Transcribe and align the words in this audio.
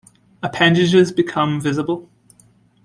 Appendages 0.41 1.11
become 1.11 1.61
visible. 1.61 2.09